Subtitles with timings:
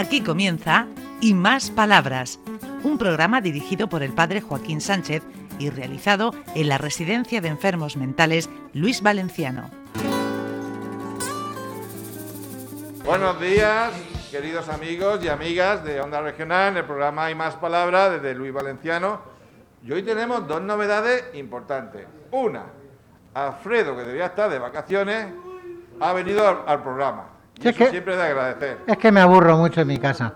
[0.00, 0.86] Aquí comienza
[1.20, 2.40] Y Más Palabras,
[2.84, 5.22] un programa dirigido por el padre Joaquín Sánchez
[5.58, 9.68] y realizado en la Residencia de Enfermos Mentales Luis Valenciano.
[13.04, 13.92] Buenos días,
[14.30, 18.54] queridos amigos y amigas de Onda Regional, en el programa Hay Más Palabras desde Luis
[18.54, 19.20] Valenciano.
[19.84, 22.06] Y hoy tenemos dos novedades importantes.
[22.30, 22.64] Una,
[23.34, 25.26] Alfredo, que debía estar de vacaciones,
[26.00, 27.39] ha venido al, al programa.
[27.60, 28.78] Y Sí, es eso que- siempre de agradecer.
[28.86, 30.32] Es que me aburro mucho en mi casa.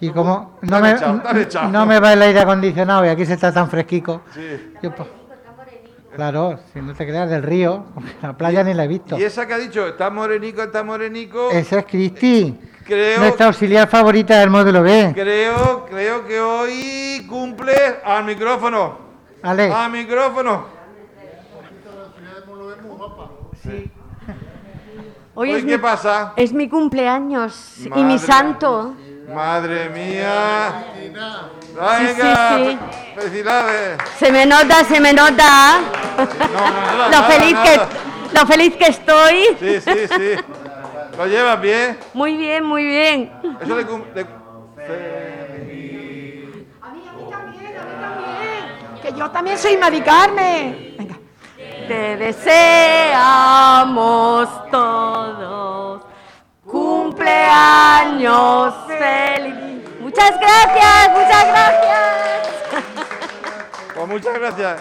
[0.00, 3.52] Y como no me, echado, no me va el aire acondicionado y aquí se está
[3.52, 4.22] tan fresquico.
[4.32, 4.74] Sí.
[4.82, 5.08] yo, pues,
[6.14, 7.84] claro, si no te creas del río,
[8.22, 9.18] la playa ni la he visto.
[9.18, 13.88] Y esa que ha dicho, está morenico, está morenico, Esa es Cristi, creo, nuestra auxiliar
[13.88, 15.10] favorita del módulo B.
[15.14, 17.74] creo, creo que hoy cumple
[18.04, 18.98] al micrófono.
[19.42, 20.78] Ale, Al micrófono.
[25.40, 26.32] Hoy Hoy, es, ¿qué mi, pasa?
[26.34, 28.94] es mi cumpleaños y mi santo.
[29.32, 30.84] Madre mía.
[30.96, 31.12] Sí,
[31.78, 32.76] Venga, sí, sí.
[32.76, 32.78] fe-
[33.20, 33.98] felicidades.
[34.18, 35.78] Se me nota, se me nota
[36.16, 37.64] No, no, no, lo nada, feliz nada.
[37.64, 37.80] que
[38.36, 39.44] lo feliz que estoy.
[39.60, 40.30] Sí, sí, sí.
[41.16, 41.98] ¿Lo llevas bien?
[42.14, 43.32] Muy bien, muy bien.
[43.60, 44.24] Eso le, cum- le- A
[46.90, 48.64] mí, a mí también, a mí también.
[49.02, 50.94] Que yo también soy Mari Carmen.
[50.98, 51.14] Venga.
[51.86, 52.16] Te
[53.28, 55.07] deseamos todos
[58.08, 59.54] cumpleaños feliz.
[60.00, 62.84] Muchas gracias, muchas gracias.
[63.94, 64.80] Pues muchas gracias.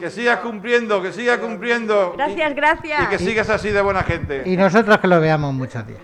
[0.00, 2.14] Que sigas cumpliendo, que sigas cumpliendo.
[2.16, 3.02] Gracias, Y, gracias.
[3.02, 4.42] y que sigas así de buena gente.
[4.44, 6.00] y nosotros que lo veamos muchos días.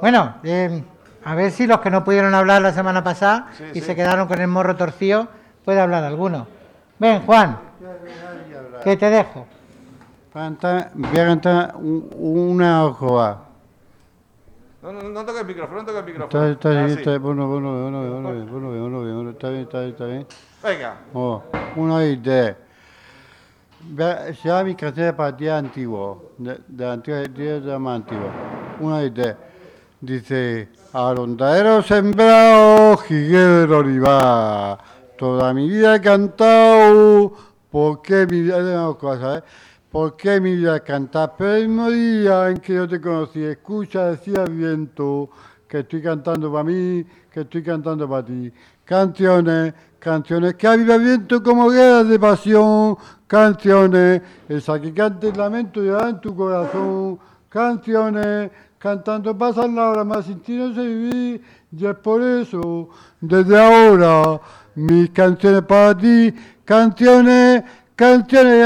[0.00, 0.82] Bueno, eh,
[1.24, 3.86] a ver si los que no pudieron hablar la semana pasada Sí, y sí.
[3.86, 5.28] se quedaron con el morro torcido,
[5.64, 6.46] puede hablar alguno.
[6.98, 7.58] Ven, Juan,
[8.84, 9.46] que te dejo.
[10.34, 13.44] Voy a cantar un- una hojoa.
[14.82, 16.46] No, no, no toca el micrófono, no toca el micrófono.
[16.46, 19.90] Está, bien, está bien, bueno, bueno, bueno, bueno, bueno, bueno, bueno, está bien, está bien,
[19.90, 20.26] está bien.
[20.62, 21.00] Venga.
[21.14, 21.42] Oh,
[21.76, 22.56] uno y tres.
[24.42, 28.30] Se va a mi cartera partida antiguo, de, de antigua, de, de más antigua.
[28.80, 29.12] Uno y.
[30.00, 34.78] Dice, arondadero sembrado, jiguero olivar.
[35.16, 37.32] Toda mi vida he cantado,
[37.70, 38.58] porque mi vida...
[38.58, 39.42] No, cosa, ¿eh?
[39.92, 41.34] ¿Por qué mi vida cantar?
[41.36, 45.28] Pero el mismo día en que yo te conocí, escucha, decía el viento,
[45.68, 48.50] que estoy cantando para mí, que estoy cantando para ti.
[48.86, 55.82] Canciones, canciones que aviva viento como guerras de pasión, canciones, esa que canta el lamento
[55.82, 57.18] lleva en tu corazón,
[57.50, 62.88] canciones, cantando pasan la hora más sin ti vivir, y es por eso,
[63.20, 64.40] desde ahora,
[64.74, 67.62] mis canciones para ti, canciones,
[68.02, 68.58] Canciones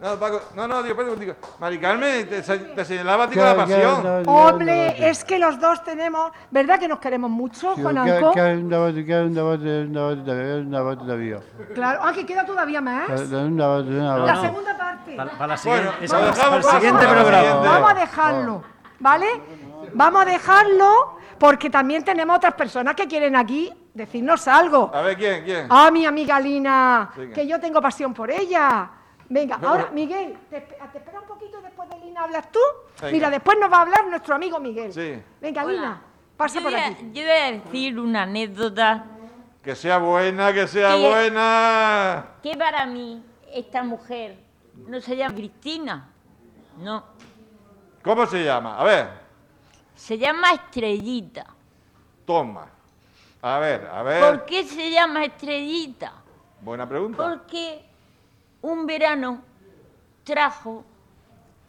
[0.00, 0.16] no,
[0.54, 0.94] no, no, digo,
[2.28, 4.22] te, señalaba la pasión.
[4.28, 8.32] Hombre, es que los dos tenemos, ¿verdad que nos queremos mucho, Juan Anco?
[11.74, 13.08] Claro, ah, queda todavía más.
[13.08, 15.16] La segunda parte.
[15.16, 16.06] Para, la siguiente.
[16.06, 18.77] Vamos a dejarlo.
[19.00, 19.26] ¿Vale?
[19.94, 24.90] Vamos a dejarlo porque también tenemos otras personas que quieren aquí decirnos algo.
[24.94, 25.44] A ver, ¿quién?
[25.44, 25.66] ¿Quién?
[25.70, 27.34] Ah, mi amiga Lina, Venga.
[27.34, 28.90] que yo tengo pasión por ella.
[29.30, 32.58] Venga, ahora, Miguel, te, espe- te espera un poquito después de Lina hablas tú.
[33.00, 33.12] Venga.
[33.12, 34.92] Mira, después nos va a hablar nuestro amigo Miguel.
[34.92, 35.22] Sí.
[35.40, 35.72] Venga, Hola.
[35.72, 36.02] Lina,
[36.36, 37.10] pasa yo por voy a- aquí.
[37.12, 39.04] Yo voy a decir una anécdota
[39.62, 42.26] Que sea buena, que sea buena.
[42.42, 43.22] que para mí
[43.52, 44.38] esta mujer
[44.86, 46.08] no se llama Cristina,
[46.78, 47.04] no,
[48.02, 48.78] ¿Cómo se llama?
[48.78, 49.08] A ver,
[49.94, 51.46] se llama Estrellita.
[52.24, 52.68] toma.
[53.42, 54.20] A ver, a ver.
[54.20, 56.12] ¿Por qué se llama Estrellita?
[56.60, 57.16] Buena pregunta.
[57.16, 57.84] Porque
[58.62, 59.42] un verano
[60.24, 60.84] trajo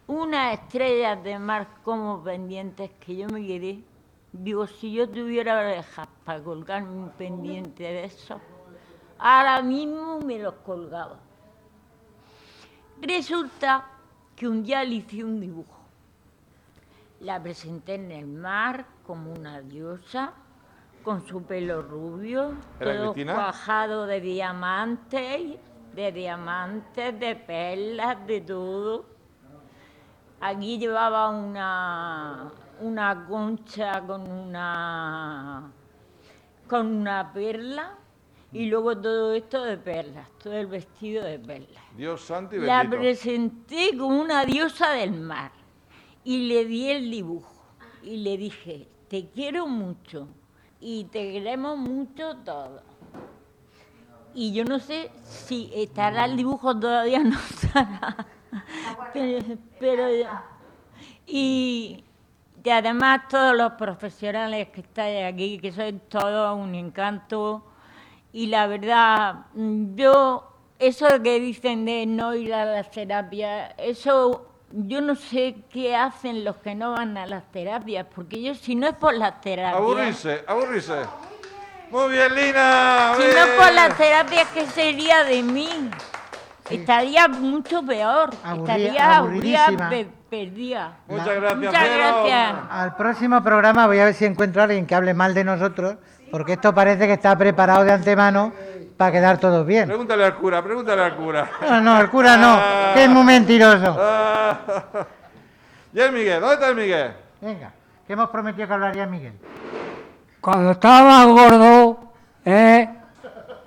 [0.06, 3.80] unas estrellas de mar como pendientes que yo me quedé.
[4.32, 8.40] Digo, si yo tuviera orejas para colgarme un pendiente de esos,
[9.18, 11.18] ahora mismo me los colgaba.
[13.00, 13.86] Resulta
[14.36, 15.79] que un día le hice un dibujo.
[17.20, 20.32] La presenté en el mar como una diosa,
[21.02, 25.58] con su pelo rubio, ¿Era todo cuajado de diamantes,
[25.94, 29.04] de diamantes, de perlas, de todo.
[30.40, 32.50] Aquí llevaba una,
[32.80, 35.70] una concha con una,
[36.66, 37.98] con una perla
[38.50, 41.82] y luego todo esto de perlas, todo el vestido de perlas.
[41.94, 43.02] Dios santo y La bendito.
[43.02, 45.59] presenté como una diosa del mar
[46.24, 47.64] y le di el dibujo
[48.02, 50.28] y le dije, te quiero mucho
[50.80, 52.82] y te queremos mucho todos.
[54.34, 58.26] y yo no sé si estará el dibujo todavía no estará.
[59.12, 60.06] Pero, pero
[61.26, 62.04] y,
[62.70, 67.64] además todos los profesionales que estáis aquí, que sois todos un encanto.
[68.32, 69.46] Y la verdad,
[69.94, 75.96] yo, eso que dicen de no ir a las terapias, eso yo no sé qué
[75.96, 79.40] hacen los que no van a las terapias, porque yo si no es por las
[79.40, 79.76] terapias...
[79.76, 81.02] Aburrirse, aburrirse.
[81.90, 83.14] Muy bien, Lina.
[83.16, 85.68] Si no por las terapias, ¿qué sería de mí?
[86.70, 88.30] Estaría mucho peor.
[88.58, 90.98] Estaría aburrida, pe- perdida.
[91.08, 91.98] Muchas gracias, Muchas Pedro.
[91.98, 92.54] gracias.
[92.70, 95.96] Al próximo programa voy a ver si encuentro a alguien que hable mal de nosotros,
[96.30, 98.52] porque esto parece que está preparado de antemano
[99.00, 99.86] para quedar todos bien.
[99.86, 101.50] Pregúntale al cura, pregúntale al cura.
[101.62, 103.96] No, no, el cura no, que es muy mentiroso.
[103.98, 104.58] Ah.
[105.94, 106.38] ¿Y el Miguel?
[106.38, 107.12] ¿Dónde está el Miguel?
[107.40, 107.72] Venga,
[108.06, 109.32] que hemos prometido que hablaría Miguel.
[110.42, 112.12] Cuando estaba gordo,
[112.44, 112.90] ¿eh?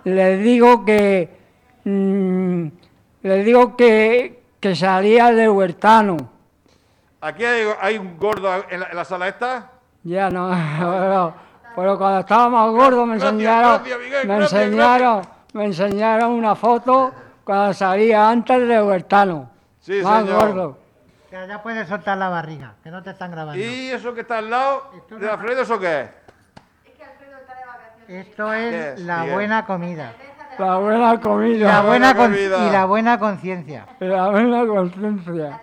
[0.04, 1.36] les digo que
[1.84, 2.68] mm,
[3.24, 6.18] les digo que, que salía de huertano.
[7.22, 9.72] ¿Aquí hay, hay un gordo en la, en la sala esta?
[10.04, 11.34] Ya no, pero,
[11.76, 15.22] pero cuando estaba más gordo me enseñaron, gracias, Miguel, me gracias, enseñaron,
[15.54, 17.12] me enseñaron una foto
[17.44, 19.50] cuando salía antes de huertano.
[19.80, 20.40] Sí, más señor.
[20.54, 20.78] gordo.
[21.30, 23.62] Que ya puedes soltar la barriga, que no te están grabando.
[23.64, 26.10] ¿Y eso que está al lado de Alfredo, eso qué es?
[28.08, 29.34] Esto ¿Qué es es, la Miguel?
[29.34, 30.14] buena comida.
[30.60, 32.68] La buena comida, La buena con- comida.
[32.68, 33.88] y la buena conciencia.
[34.00, 35.62] la buena conciencia.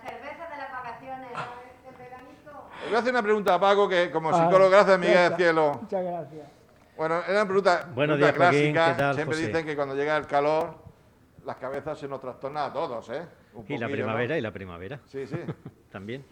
[2.91, 5.35] Le voy a hacer una pregunta a Paco, que como Ah, psicólogo, gracias Miguel del
[5.37, 5.79] cielo.
[5.81, 6.47] Muchas gracias.
[6.97, 8.73] Bueno, era una pregunta, Buenos pregunta días, Joaquín.
[8.73, 8.91] clásica.
[8.95, 9.47] ¿Qué tal, Siempre José?
[9.47, 10.75] dicen que cuando llega el calor,
[11.45, 13.25] las cabezas se nos trastornan a todos, ¿eh?
[13.53, 13.91] Un Y la poquillo, ¿no?
[13.93, 14.99] primavera, y la primavera.
[15.07, 15.37] Sí, sí.
[15.91, 16.25] También.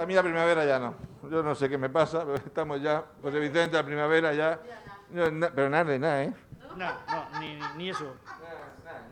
[0.00, 0.94] A mí la primavera ya no.
[1.30, 3.04] Yo no sé qué me pasa, pero estamos ya.
[3.22, 4.58] José Vicente, la primavera ya.
[5.12, 6.32] Yo na- pero nada de nada, ¿eh?
[6.76, 8.16] No, no, ni, ni eso.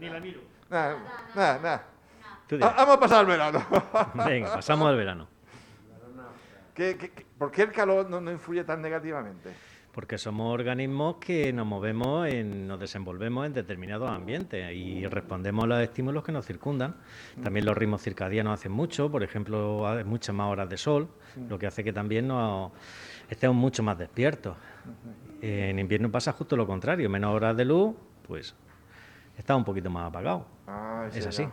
[0.00, 0.40] Ni la miro.
[0.70, 0.96] Nada,
[1.34, 1.82] nada, nada.
[2.48, 2.74] Tú Ah.
[2.78, 3.62] Vamos a pasar el verano.
[4.26, 5.28] Venga, pasamos al verano.
[6.74, 9.50] ¿Qué- qué- qué- por qué el calor no, no influye tan negativamente?
[9.92, 15.66] Porque somos organismos que nos movemos, en, nos desenvolvemos en determinados ambientes y respondemos a
[15.68, 16.96] los estímulos que nos circundan.
[17.40, 21.08] También los ritmos circadianos hacen mucho, por ejemplo, hay muchas más horas de sol,
[21.48, 22.72] lo que hace que también nos
[23.30, 24.56] estemos mucho más despiertos.
[25.40, 27.94] En invierno pasa justo lo contrario, menos horas de luz,
[28.26, 28.52] pues
[29.38, 30.44] está un poquito más apagado.
[30.66, 31.46] Ay, Es así.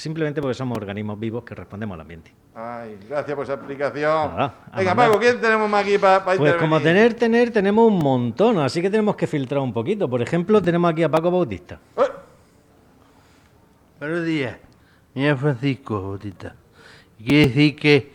[0.00, 2.32] Simplemente porque somos organismos vivos que respondemos al ambiente.
[2.54, 4.34] Ay, gracias por esa explicación.
[4.34, 4.94] Nada, Venga.
[4.94, 8.88] Paco, ¿quién tenemos más aquí para Pues como tener, tener, tenemos un montón, así que
[8.88, 10.08] tenemos que filtrar un poquito.
[10.08, 11.78] Por ejemplo, tenemos aquí a Paco Bautista.
[13.98, 14.56] Buenos días.
[15.12, 16.56] Mi nombre es Francisco Bautista.
[17.18, 18.12] Y quiere decir que,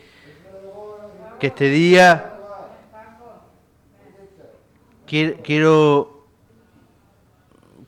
[1.40, 2.34] que este día
[5.06, 6.26] quiero, quiero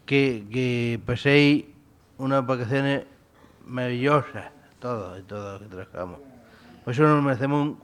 [0.05, 1.65] que, que paséis
[2.19, 3.16] unas vacaciones
[3.67, 6.19] maravillosas, todos y todos los que trabajamos.
[6.83, 7.77] Por eso nos merecemos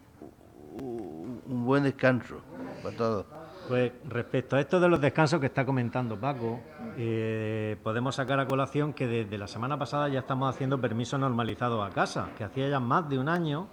[0.79, 2.41] un, un- buen descanso
[2.81, 3.25] para todos.
[3.67, 6.59] Pues respecto a esto de los descansos que está comentando Paco,
[6.97, 11.85] eh, podemos sacar a colación que desde la semana pasada ya estamos haciendo permisos normalizados
[11.89, 13.67] a casa, que hacía ya más de un año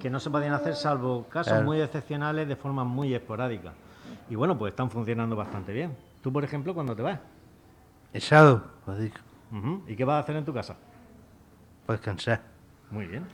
[0.00, 3.72] que no se podían hacer salvo casos muy excepcionales de forma muy esporádica.
[4.28, 5.96] Y bueno, pues están funcionando bastante bien.
[6.22, 7.18] Tú, por ejemplo, ¿cuándo te vas?
[8.12, 9.20] El sábado, Francisco,
[9.52, 9.82] Ujú.
[9.86, 10.76] ¿Y qué vas a hacer en tu casa?
[11.90, 12.40] Para descansar.
[12.90, 13.26] Muy bien.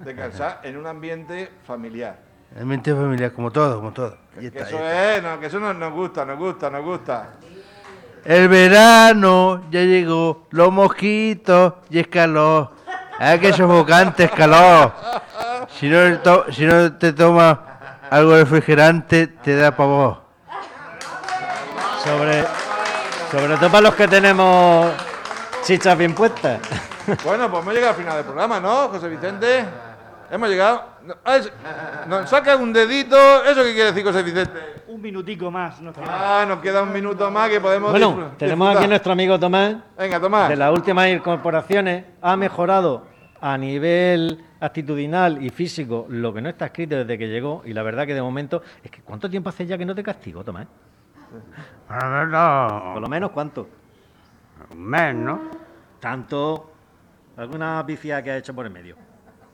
[0.00, 2.18] Descansar en un ambiente familiar.
[2.56, 4.18] El mente familiar, como todo, como todo.
[4.36, 7.28] Y Que está, eso es, no, que eso nos, nos gusta, nos gusta, nos gusta.
[8.24, 12.72] El verano ya llegó, los mosquitos y es calor.
[13.18, 14.92] Hay que sofocante es calor.
[15.78, 17.56] Si no, to- si no te tomas
[18.10, 20.20] algo refrigerante, te da pavor.
[22.02, 22.44] Sobre,
[23.30, 24.90] sobre todo para los que tenemos
[25.62, 26.58] chichas bien puestas.
[27.24, 29.64] Bueno, pues hemos llegado al final del programa, ¿no, José Vicente?
[30.30, 30.84] Hemos llegado.
[32.06, 33.16] Nos saca un dedito.
[33.44, 34.82] ¿Eso qué quiere decir, José Vicente?
[34.86, 35.80] Un minutico más.
[35.80, 39.38] No Ah, nos queda un minuto más que podemos Bueno, tenemos aquí a nuestro amigo
[39.38, 39.76] Tomás.
[39.98, 40.48] Venga, Tomás.
[40.48, 43.06] De las últimas incorporaciones ha mejorado
[43.40, 47.82] a nivel actitudinal y físico lo que no está escrito desde que llegó y la
[47.82, 50.66] verdad que de momento es que ¿cuánto tiempo hace ya que no te castigo, Tomás?
[51.88, 53.68] Por lo menos ¿cuánto?
[54.70, 55.40] Un mes, ¿no?
[55.98, 56.70] Tanto
[57.40, 58.96] alguna pifia que ha hecho por el medio.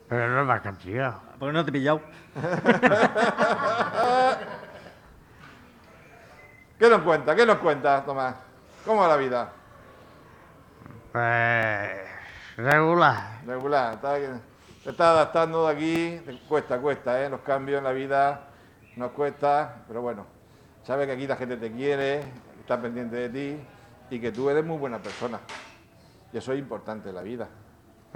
[0.08, 1.14] Pero no es la cantidad.
[1.38, 2.00] Porque no te he pillado.
[6.78, 7.34] ¿Qué nos cuenta?
[7.34, 8.34] ¿Qué nos cuenta, Tomás?
[8.84, 9.50] ¿Cómo va la vida?
[11.12, 11.90] Pues.
[12.56, 13.40] regular.
[13.46, 13.94] Regular.
[13.94, 14.16] Está,
[14.84, 16.20] te está adaptando de aquí.
[16.24, 17.30] Te Cuesta, cuesta, ¿eh?
[17.30, 18.48] Los cambios en la vida
[18.96, 20.26] nos cuesta, pero bueno.
[20.82, 22.20] Sabes que aquí la gente te quiere,
[22.60, 23.58] está pendiente de ti
[24.10, 25.40] y que tú eres muy buena persona.
[26.32, 27.48] Y eso es importante en la vida.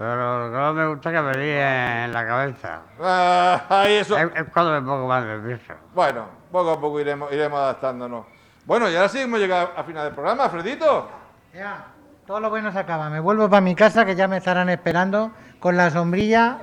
[0.00, 2.80] Pero lo que no me gusta que me líe en la cabeza.
[3.02, 4.16] Ah, ahí eso.
[4.16, 5.74] Es, es cuando me pongo más nervioso.
[5.94, 8.24] Bueno, poco a poco iremos, iremos adaptándonos.
[8.64, 11.06] Bueno, y ahora sí hemos llegado al final del programa, Fredito.
[11.52, 11.84] Ya,
[12.26, 13.10] todo lo bueno se acaba.
[13.10, 16.60] Me vuelvo para mi casa que ya me estarán esperando con la sombrilla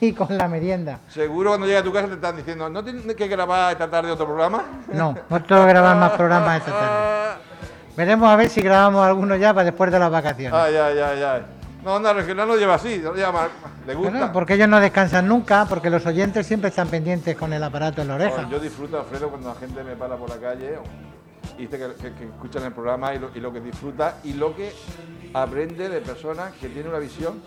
[0.00, 1.00] y, y con la merienda.
[1.08, 4.12] Seguro cuando llegue a tu casa te están diciendo, ¿no tienes que grabar esta tarde
[4.12, 4.62] otro programa?
[4.92, 7.42] No, no tengo que grabar más programas esta tarde.
[7.96, 10.54] Veremos a ver si grabamos alguno ya para después de las vacaciones.
[10.56, 11.42] Ay, ay, ay, ay.
[11.84, 13.48] No, Onda Regional lo lleva así, lo lleva,
[13.86, 14.10] le gusta.
[14.12, 18.02] Bueno, porque ellos no descansan nunca, porque los oyentes siempre están pendientes con el aparato
[18.02, 18.48] en la oreja.
[18.48, 20.78] Yo disfruto, Alfredo, cuando la gente me para por la calle
[21.58, 24.34] y dice que, que- que escuchan el programa y lo, y lo que disfruta y
[24.34, 24.72] lo que
[25.34, 27.42] aprende de personas que tienen una visión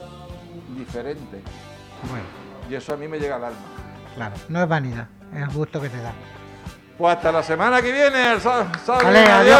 [0.75, 1.42] diferente.
[2.10, 2.25] Bueno,
[2.70, 3.60] Y eso a mí me llega al alma.
[4.15, 6.12] claro, no es vanidad, es el gusto que te da.
[6.98, 8.34] Pues hasta la semana que viene.
[8.34, 9.60] el sal- Vale, adiós,